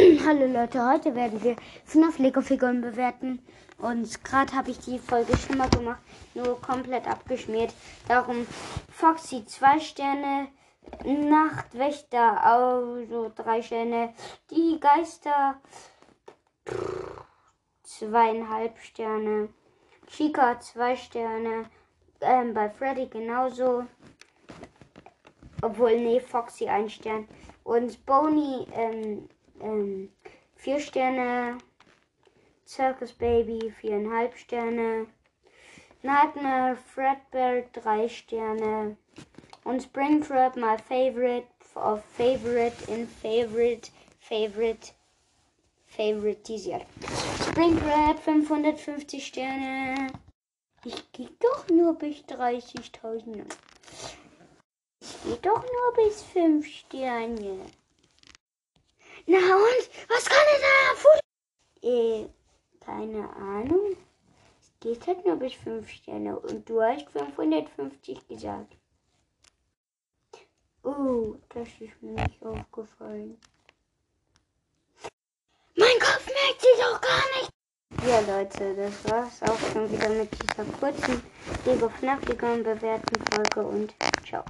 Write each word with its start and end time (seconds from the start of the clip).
Hallo 0.26 0.46
Leute, 0.46 0.86
heute 0.86 1.14
werden 1.14 1.42
wir 1.42 1.56
FNAF 1.84 2.18
Lego 2.18 2.40
Figuren 2.40 2.80
bewerten. 2.80 3.40
Und 3.76 4.24
gerade 4.24 4.54
habe 4.54 4.70
ich 4.70 4.78
die 4.78 4.98
Folge 4.98 5.36
schon 5.36 5.58
mal 5.58 5.68
gemacht, 5.68 6.00
nur 6.32 6.58
komplett 6.62 7.06
abgeschmiert. 7.06 7.74
Darum 8.08 8.46
Foxy 8.90 9.44
2 9.44 9.80
Sterne, 9.80 10.48
Nachtwächter 11.04 12.42
also 12.42 13.30
3 13.34 13.60
Sterne, 13.60 14.14
die 14.50 14.80
Geister 14.80 15.60
zweieinhalb 17.82 18.78
Sterne, 18.78 19.50
Chica 20.06 20.58
2 20.60 20.96
Sterne, 20.96 21.66
ähm, 22.22 22.54
bei 22.54 22.70
Freddy 22.70 23.06
genauso. 23.06 23.84
Obwohl, 25.60 25.98
nee, 25.98 26.20
Foxy 26.20 26.68
ein 26.68 26.88
Stern. 26.88 27.28
Und 27.64 28.06
Boney, 28.06 28.66
ähm, 28.72 29.28
ähm, 29.62 30.10
vier 30.56 30.80
Sterne. 30.80 31.58
Circus 32.66 33.12
Baby, 33.12 33.72
viereinhalb 33.80 34.36
Sterne. 34.36 35.06
Nightmare 36.02 36.76
Fredbear, 36.76 37.62
drei 37.72 38.08
Sterne. 38.08 38.96
Und 39.64 39.82
Springtrap, 39.82 40.56
my 40.56 40.78
favorite, 40.78 41.46
of 41.74 42.04
favorite 42.04 42.76
in 42.88 43.06
favorite, 43.06 43.90
favorite, 44.18 44.92
favorite 45.86 46.52
Jahr. 46.52 46.86
Springtrap, 47.50 48.18
550 48.18 49.26
Sterne. 49.26 50.12
Ich 50.84 51.12
gehe 51.12 51.28
doch 51.40 51.68
nur 51.68 51.94
bis 51.94 52.18
30.000. 52.24 53.44
Ich 55.00 55.22
gehe 55.24 55.36
doch 55.42 55.62
nur 55.62 56.06
bis 56.06 56.22
5 56.22 56.66
Sterne. 56.66 57.58
Na 59.26 59.38
und? 59.38 59.90
Was 60.08 60.24
kann 60.24 60.46
ich 60.54 60.62
da? 60.62 61.88
Äh, 61.88 62.28
keine 62.80 63.28
Ahnung. 63.36 63.96
Es 64.60 64.72
geht 64.80 65.06
halt 65.06 65.24
nur 65.24 65.36
bis 65.36 65.54
5 65.54 65.88
Sterne. 65.88 66.38
Und 66.38 66.68
du 66.68 66.82
hast 66.82 67.08
550 67.10 68.26
gesagt. 68.28 68.76
Oh, 70.82 71.36
das 71.50 71.68
ist 71.80 72.02
mir 72.02 72.12
nicht 72.12 72.42
aufgefallen. 72.42 73.38
Mein 75.76 75.98
Kopf 75.98 76.26
merkt 76.26 76.60
sich 76.60 76.76
doch 76.78 77.00
gar 77.00 77.24
nicht. 77.38 77.50
Ja, 78.06 78.20
Leute, 78.20 78.74
das 78.74 79.12
war's 79.12 79.42
auch 79.42 79.58
schon 79.72 79.90
wieder 79.92 80.08
mit 80.08 80.30
dieser 80.42 80.64
kurzen 80.78 81.22
Lego 81.66 81.88
FNAF 81.88 82.20
bewerten 82.20 83.24
Folge 83.30 83.68
und 83.68 83.94
ciao. 84.26 84.44